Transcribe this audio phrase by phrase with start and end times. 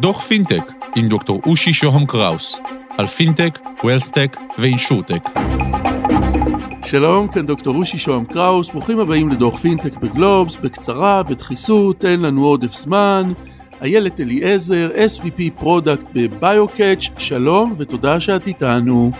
[0.00, 2.60] דוח פינטק עם דוקטור אושי שוהם קראוס
[2.98, 5.22] על פינטק, ווילסטק ואינשורטק.
[6.84, 12.44] שלום, כאן דוקטור אושי שוהם קראוס, ברוכים הבאים לדוח פינטק בגלובס, בקצרה, בדחיסות, אין לנו
[12.44, 13.32] עודף זמן.
[13.82, 19.10] איילת אליעזר, SVP Product ב-BioCatch, שלום ותודה שאת איתנו.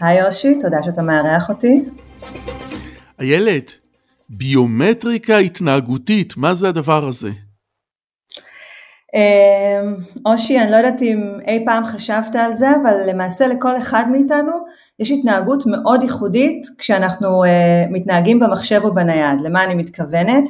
[0.00, 1.84] היי אושי, תודה שאתה מארח אותי.
[3.20, 3.78] איילת,
[4.28, 7.30] ביומטריקה התנהגותית, מה זה הדבר הזה?
[9.14, 9.94] אמ,
[10.26, 14.52] אושי, אני לא יודעת אם אי פעם חשבת על זה, אבל למעשה לכל אחד מאיתנו
[14.98, 17.46] יש התנהגות מאוד ייחודית כשאנחנו uh,
[17.90, 19.40] מתנהגים במחשב או בנייד.
[19.40, 20.44] למה אני מתכוונת?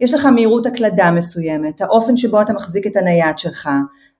[0.00, 3.68] יש לך מהירות הקלדה מסוימת, האופן שבו אתה מחזיק את הנייד שלך,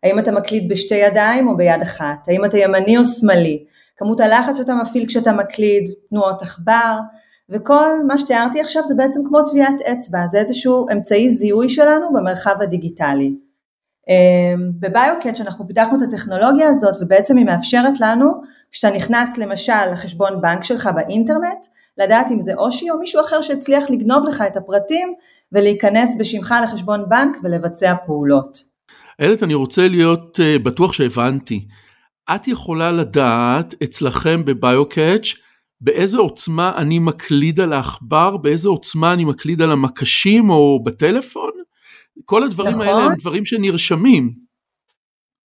[0.02, 3.64] האם אתה מקליד בשתי ידיים או ביד אחת, האם אתה ימני או שמאלי,
[3.96, 6.98] כמות הלחץ שאתה מפעיל כשאתה מקליד, תנועות עכבר,
[7.48, 12.54] וכל מה שתיארתי עכשיו זה בעצם כמו טביעת אצבע, זה איזשהו אמצעי זיהוי שלנו במרחב
[12.60, 13.34] הדיגיטלי.
[14.08, 18.32] אמ, בביוקט שאנחנו פיתחנו את הטכנולוגיה הזאת ובעצם היא מאפשרת לנו
[18.72, 21.66] כשאתה נכנס למשל לחשבון בנק שלך באינטרנט
[21.98, 25.14] לדעת אם זה אושי או מישהו אחר שהצליח לגנוב לך את הפרטים
[25.52, 28.58] ולהיכנס בשמך לחשבון בנק ולבצע פעולות.
[29.20, 31.66] איילת אני רוצה להיות uh, בטוח שהבנתי.
[32.34, 35.34] את יכולה לדעת אצלכם בביוקאץ'
[35.84, 41.50] באיזה עוצמה אני מקליד על העכבר, באיזה עוצמה אני מקליד על המקשים או בטלפון?
[42.24, 42.86] כל הדברים נכון.
[42.86, 44.32] האלה הם דברים שנרשמים.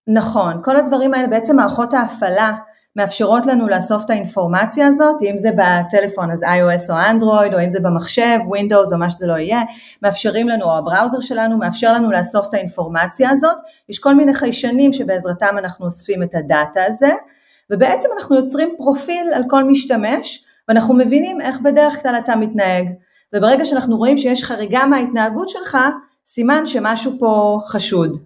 [0.08, 2.54] נכון, כל הדברים האלה בעצם מערכות ההפעלה
[2.96, 7.72] מאפשרות לנו לאסוף את האינפורמציה הזאת, אם זה בטלפון אז iOS או אנדרואיד, או אם
[7.72, 9.62] זה במחשב, Windows או מה שזה לא יהיה,
[10.04, 13.58] מאפשרים לנו, או הבראוזר שלנו מאפשר לנו לאסוף את האינפורמציה הזאת,
[13.90, 17.12] יש כל מיני חיישנים שבעזרתם אנחנו אוספים את הדאטה הזה,
[17.72, 22.88] ובעצם אנחנו יוצרים פרופיל על כל משתמש, ואנחנו מבינים איך בדרך כלל אתה מתנהג,
[23.34, 25.78] וברגע שאנחנו רואים שיש חריגה מההתנהגות שלך,
[26.26, 28.18] סימן שמשהו פה חשוד.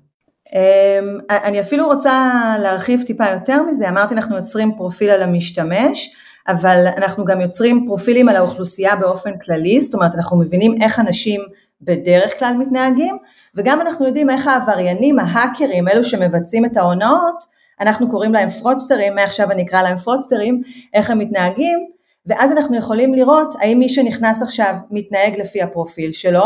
[0.53, 6.15] אמ, אני אפילו רוצה להרחיב טיפה יותר מזה, אמרתי אנחנו יוצרים פרופיל על המשתמש,
[6.47, 11.41] אבל אנחנו גם יוצרים פרופילים על האוכלוסייה באופן כללי, זאת אומרת אנחנו מבינים איך אנשים
[11.81, 13.17] בדרך כלל מתנהגים,
[13.55, 17.45] וגם אנחנו יודעים איך העבריינים, ההאקרים, אלו שמבצעים את ההונאות,
[17.83, 20.61] אנחנו קוראים להם fraudsters, מעכשיו אני אקרא להם fraudsters,
[20.93, 21.87] איך הם מתנהגים,
[22.25, 26.43] ואז אנחנו יכולים לראות האם מי שנכנס עכשיו מתנהג לפי הפרופיל שלו,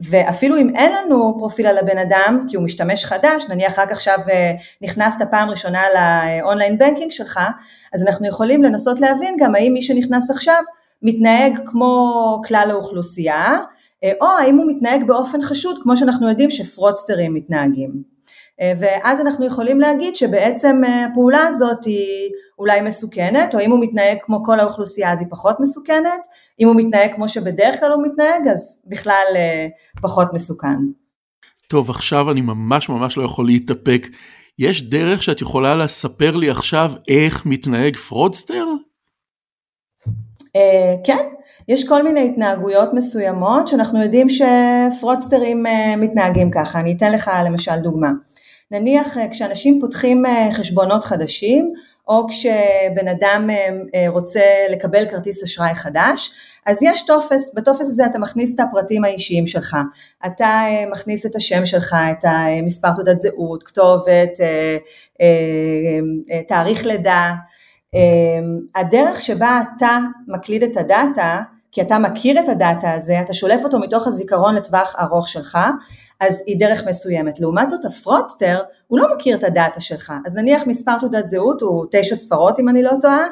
[0.00, 4.18] ואפילו אם אין לנו פרופיל על הבן אדם, כי הוא משתמש חדש, נניח רק עכשיו
[4.30, 4.52] אה,
[4.82, 7.40] נכנסת פעם ראשונה ל-online banking שלך,
[7.94, 10.62] אז אנחנו יכולים לנסות להבין גם האם מי שנכנס עכשיו
[11.02, 13.56] מתנהג כמו כלל האוכלוסייה,
[14.04, 18.17] אה, או האם הוא מתנהג באופן חשוד כמו שאנחנו יודעים ש-fraudsters מתנהגים.
[18.60, 24.16] אה, ואז אנחנו יכולים להגיד שבעצם הפעולה הזאת היא אולי מסוכנת, או אם הוא מתנהג
[24.22, 26.26] כמו כל האוכלוסייה אז היא פחות מסוכנת,
[26.60, 29.66] אם הוא מתנהג כמו שבדרך כלל הוא מתנהג אז בכלל אה,
[30.02, 30.76] פחות מסוכן.
[31.68, 34.06] טוב עכשיו אני ממש ממש לא יכול להתאפק.
[34.58, 38.64] יש דרך שאת יכולה לספר לי עכשיו איך מתנהג fraudster?
[40.56, 41.28] אה, כן,
[41.68, 46.80] יש כל מיני התנהגויות מסוימות שאנחנו יודעים ש-fraudsters אה, מתנהגים ככה.
[46.80, 48.10] אני אתן לך למשל דוגמה.
[48.70, 51.72] נניח כשאנשים פותחים חשבונות חדשים
[52.08, 54.40] או כשבן אדם אה, אה, רוצה
[54.70, 56.30] לקבל כרטיס אשראי חדש,
[56.66, 59.76] אז יש טופס, בטופס הזה אתה מכניס את הפרטים האישיים שלך,
[60.26, 64.38] אתה אה, מכניס את השם שלך, את המספר תעודת זהות, כתובת,
[66.48, 67.34] תאריך לידה,
[68.74, 71.42] הדרך שבה אתה מקליד את הדאטה,
[71.72, 75.58] כי אתה מכיר את הדאטה הזה, אתה שולף אותו מתוך הזיכרון לטווח ארוך שלך,
[76.20, 77.40] אז היא דרך מסוימת.
[77.40, 80.12] לעומת זאת ה-fraudster, הוא לא מכיר את ה-data שלך.
[80.26, 83.26] אז נניח מספר תעודת זהות הוא תשע ספרות אם אני לא טועה,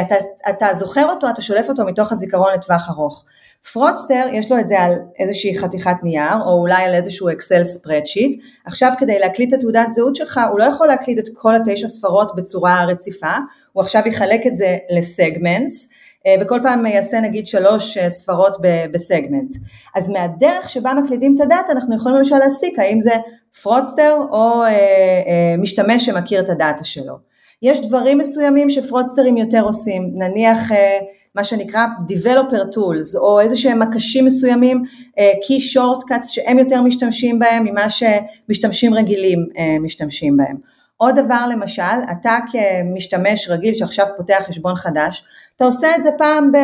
[0.00, 0.14] אתה,
[0.50, 3.24] אתה זוכר אותו, אתה שולף אותו מתוך הזיכרון לטווח ארוך.
[3.72, 8.40] fraudster יש לו את זה על איזושהי חתיכת נייר או אולי על איזשהו Excel spreadsheet,
[8.64, 12.36] עכשיו כדי להקליד את התעודת זהות שלך הוא לא יכול להקליד את כל התשע ספרות
[12.36, 13.36] בצורה רציפה,
[13.72, 15.97] הוא עכשיו יחלק את זה ל-segments אה,
[16.40, 18.56] וכל פעם יעשה נגיד שלוש אה, ספרות
[18.92, 19.56] ב-segment.
[19.94, 23.14] אז מהדרך שבה מקלידים את ה-data אנחנו יכולים למשל להסיק האם זה
[23.62, 27.14] fraudster או אה, משתמש שמכיר את ה-data שלו.
[27.62, 30.70] יש דברים מסוימים ש-fraudsters יותר עושים, נניח
[31.34, 34.82] מה שנקרא Developer Tools או איזה שהם מקשים מסוימים,
[35.18, 39.46] Key Shortcuts שהם יותר משתמשים בהם ממה שמשתמשים רגילים
[39.80, 40.56] משתמשים בהם.
[40.98, 45.24] עוד דבר למשל, אתה כמשתמש רגיל שעכשיו פותח חשבון חדש,
[45.56, 46.56] אתה עושה את זה פעם ב...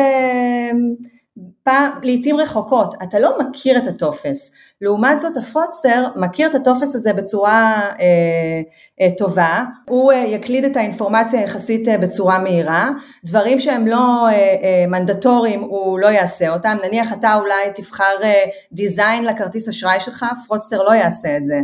[1.63, 4.51] פעם, לעיתים רחוקות, אתה לא מכיר את הטופס,
[4.81, 8.61] לעומת זאת ה-fraudster מכיר את הטופס הזה בצורה אה,
[9.01, 12.89] אה, טובה, הוא אה, יקליד את האינפורמציה יחסית אה, בצורה מהירה,
[13.25, 18.43] דברים שהם לא אה, אה, mandatory-ים הוא לא יעשה אותם, נניח אתה אולי תבחר אה,
[18.71, 21.59] design לכרטיס אשראי שלך, fraudster לא יעשה את זה,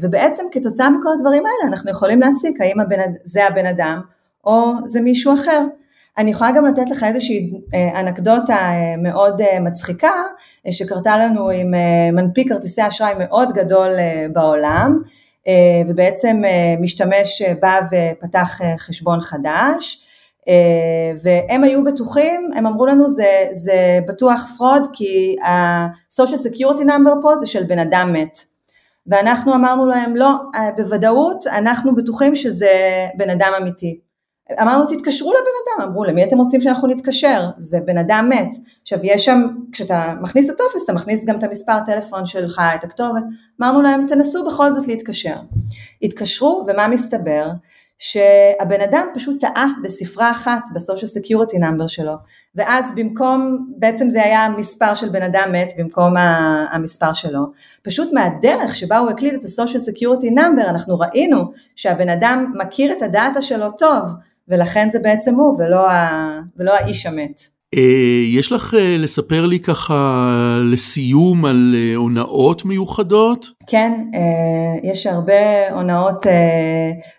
[0.00, 4.00] ובעצם כתוצאה מכל הדברים האלה אנחנו יכולים להסיק האם הבן, זה הבן אדם
[4.44, 5.60] או זה מישהו אחר.
[6.18, 10.12] אני יכולה גם לתת לך איזושהי אה, אנקדוטה אה, מאוד אה, מצחיקה
[10.70, 11.74] שקרתה לנו עם
[12.12, 13.90] מנפיק כרטיסי אשראי מאוד גדול
[14.32, 15.02] בעולם
[15.88, 16.42] ובעצם
[16.80, 20.06] משתמש בא ופתח חשבון חדש
[21.22, 27.36] והם היו בטוחים, הם אמרו לנו זה, זה בטוח fraud כי ה-social security number פה
[27.36, 28.38] זה של בן אדם מת
[29.06, 30.30] ואנחנו אמרנו להם לא,
[30.76, 32.68] בוודאות אנחנו בטוחים שזה
[33.16, 34.00] בן אדם אמיתי.
[34.60, 38.98] אמרנו תתקשרו לבן אדם, אמרו למי אתם רוצים שאנחנו נתקשר, זה בן אדם מת, עכשיו
[39.02, 43.22] יש שם, כשאתה מכניס את הטופס אתה מכניס גם את המספר טלפון שלך, את הכתובת,
[43.60, 45.36] אמרנו להם תנסו בכל זאת להתקשר,
[46.02, 47.50] התקשרו ומה מסתבר?
[48.02, 52.12] שהבן אדם פשוט טעה בספרה אחת ב-social security number שלו
[52.54, 56.14] ואז במקום, בעצם זה היה מספר של בן אדם מת במקום
[56.72, 57.46] המספר שלו,
[57.82, 62.92] פשוט מהדרך שבה הוא הקליד את ה social security number אנחנו ראינו שהבן אדם מכיר
[62.92, 64.02] את ה data שלו טוב
[64.48, 67.51] ולכן זה בעצם הוא ולא, ה, ולא האיש המת.
[67.76, 70.28] אה, יש לך אה, לספר לי ככה
[70.72, 73.46] לסיום על אה, הונאות מיוחדות?
[73.66, 73.92] כן,
[74.82, 76.26] יש הרבה הונאות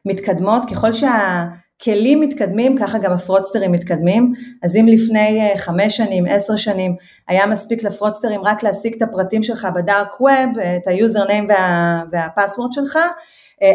[0.06, 4.34] מתקדמות, ככל שהכלים מתקדמים ככה גם הפרודסטרים מתקדמים,
[4.64, 6.96] אז אם לפני חמש שנים, עשר שנים,
[7.28, 11.48] היה מספיק לפרודסטרים רק להשיג את הפרטים שלך ב dark web, את ה user name
[11.50, 13.00] וה, וה password שלך,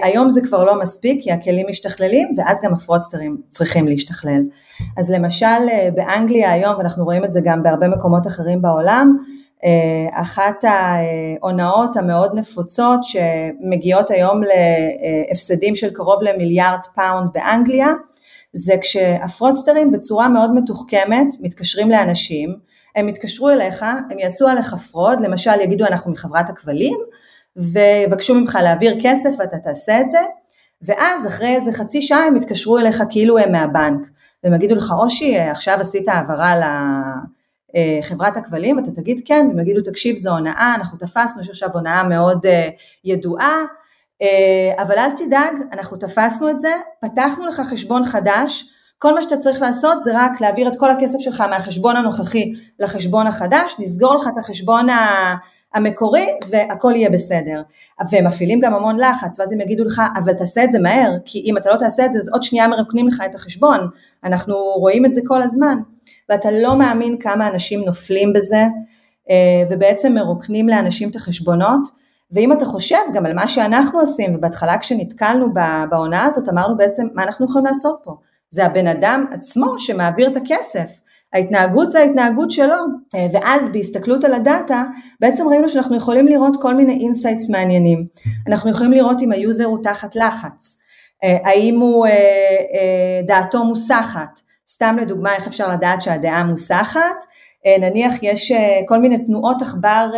[0.02, 4.42] היום זה כבר לא מספיק כי הכלים משתכללים ואז גם הפרודסטרים צריכים להשתכלל.
[4.96, 9.16] אז למשל אה, באנגליה היום, ואנחנו רואים את זה גם בהרבה מקומות אחרים בעולם,
[9.64, 17.88] אה, אחת ההונאות המאוד נפוצות שמגיעות היום להפסדים של קרוב למיליארד pound באנגליה,
[18.52, 22.56] זה כשהפרודסטרים בצורה מאוד מתוחכמת מתקשרים לאנשים,
[22.96, 26.98] הם יתקשרו אליך, הם יעשו עליך fraud, למשל יגידו אנחנו מחברת הכבלים,
[27.58, 30.18] ויבקשו ממך להעביר כסף ואתה תעשה את זה,
[30.82, 34.08] ואז אחרי איזה חצי שעה הם יתקשרו אליך כאילו הם מהבנק,
[34.44, 36.54] והם יגידו לך אושי עכשיו עשית העברה
[37.74, 42.08] לחברת הכבלים ואתה תגיד כן, והם יגידו תקשיב זו הונאה, אנחנו תפסנו יש עכשיו הונאה
[42.08, 42.68] מאוד אה,
[43.04, 43.62] ידועה,
[44.22, 48.64] אה, אבל אל תדאג, אנחנו תפסנו את זה, פתחנו לך חשבון חדש,
[48.98, 53.26] כל מה שאתה צריך לעשות זה רק להעביר את כל הכסף שלך מהחשבון הנוכחי לחשבון
[53.26, 55.34] החדש, נסגור לך את החשבון ה...
[55.74, 57.62] המקורי והכל יהיה בסדר.
[58.10, 61.42] והם מפעילים גם המון לחץ ואז הם יגידו לך אבל תעשה את זה מהר כי
[61.46, 63.88] אם אתה לא תעשה את זה אז עוד שנייה מרוקנים לך את החשבון,
[64.24, 65.78] אנחנו רואים את זה כל הזמן.
[66.28, 68.64] ואתה לא מאמין כמה אנשים נופלים בזה
[69.30, 71.88] אה, ובעצם מרוקנים לאנשים את החשבונות.
[72.30, 75.46] ואם אתה חושב גם על מה שאנחנו עושים ובהתחלה כשנתקלנו
[75.90, 78.16] בהונאה הזאת אמרנו בעצם מה אנחנו יכולים לעשות פה,
[78.50, 81.00] זה הבן אדם עצמו שמעביר את הכסף
[81.32, 82.76] ההתנהגות זה ההתנהגות שלו,
[83.14, 84.84] אה, ואז בהסתכלות על ה data,
[85.20, 88.06] בעצם ראינו שאנחנו יכולים לראות כל מיני insights מעניינים.
[88.46, 90.78] אנחנו יכולים לראות אם ה user הוא תחת לחץ,
[91.24, 94.40] אה, האם הוא אה, דעתו מוסחת,
[94.70, 97.26] סתם לדוגמה איך אפשר לדעת שהדעה מוסחת,
[97.80, 98.52] נניח יש
[98.88, 100.10] כל מיני תנועות עכבר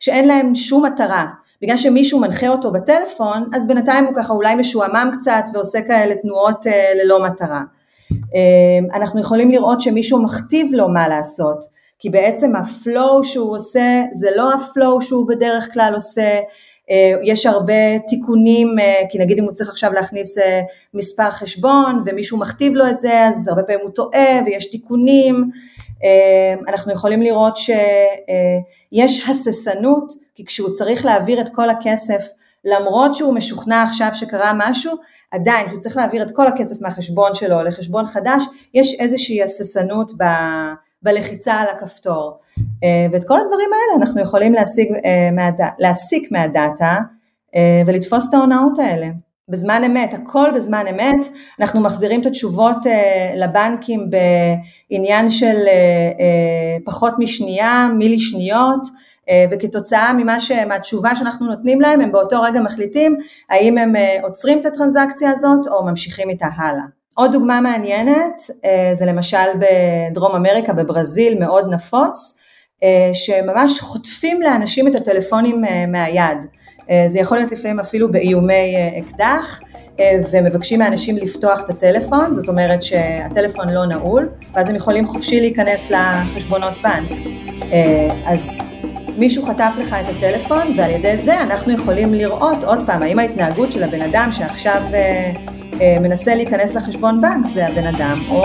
[0.00, 1.26] שאין להם שום מטרה,
[1.62, 6.66] בגלל שמישהו מנחה אותו בטלפון, אז בינתיים הוא ככה אולי משועמם קצת ועושה כאלה תנועות
[6.94, 7.60] ללא מטרה.
[8.10, 11.64] אמ, אנחנו יכולים לראות שמישהו מכתיב לו מה לעשות,
[11.98, 16.40] כי בעצם ה flow שהוא עושה זה לא ה flow שהוא בדרך כלל עושה,
[16.90, 20.60] אה, יש הרבה תיקונים, אה, כי נגיד אם הוא צריך עכשיו להכניס אה,
[20.94, 25.50] מספר חשבון ומישהו מכתיב לו את זה, אז הרבה פעמים הוא טועה ויש תיקונים,
[26.02, 32.28] אמ, אנחנו יכולים לראות שיש הססנות, כי כשהוא צריך להעביר את כל הכסף,
[32.64, 34.92] למרות שהוא משוכנע עכשיו שקרה משהו,
[35.30, 38.44] עדיין כשהוא צריך להעביר את כל הכסף מהחשבון שלו לחשבון חדש,
[38.74, 40.24] יש איזושהי הססנות ב,
[41.02, 42.38] בלחיצה על הכפתור.
[42.84, 45.68] אה, ואת כל הדברים האלה אנחנו יכולים להשיג, אה.
[45.78, 46.98] להסיק מהדאטה
[47.56, 49.06] אה, ולתפוס את ההונאות האלה.
[49.48, 51.26] בזמן אמת, הכל בזמן אמת,
[51.60, 52.76] אנחנו מחזירים את התשובות
[53.36, 54.10] לבנקים
[54.90, 55.56] בעניין של
[56.84, 58.80] פחות משנייה, מילי שניות,
[59.50, 60.52] וכתוצאה ממה ש...
[60.68, 63.16] מהתשובה שאנחנו נותנים להם, הם באותו רגע מחליטים
[63.50, 66.82] האם הם אה, עוצרים את הטרנזקציה הזאת או ממשיכים איתה הלאה.
[67.14, 72.36] עוד דוגמה מעניינת אה, זה למשל בדרום אמריקה, בברזיל, מאוד נפוץ,
[73.12, 76.38] שממש חוטפים לאנשים את הטלפונים מהיד.
[77.06, 79.60] זה יכול להיות לפעמים אפילו באיומי אקדח.
[80.32, 85.90] ומבקשים מאנשים לפתוח את הטלפון, זאת אומרת שהטלפון לא נעול, ואז הם יכולים חופשי להיכנס
[85.90, 87.10] לחשבונות בנק.
[88.26, 88.58] אז
[89.20, 93.72] מישהו חטף לך את הטלפון ועל ידי זה אנחנו יכולים לראות עוד פעם האם ההתנהגות
[93.72, 95.32] של הבן אדם שעכשיו אה,
[95.80, 98.44] אה, מנסה להיכנס לחשבון בנק זה הבן אדם או,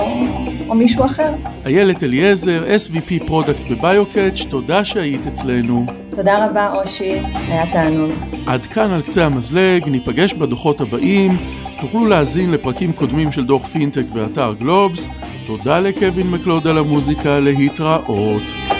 [0.70, 1.32] או מישהו אחר.
[1.66, 5.86] איילת אליעזר, SVP product בביוקאץ', תודה שהיית אצלנו.
[6.10, 8.12] תודה רבה אושי, היה תענוג.
[8.48, 11.38] עד כאן על קצה המזלג, ניפגש בדוחות הבאים,
[11.82, 15.08] תוכלו להאזין לפרקים קודמים של דוח פינטק באתר גלובס.
[15.48, 18.75] תודה לקווין מקלוד על המוזיקה, להתראות.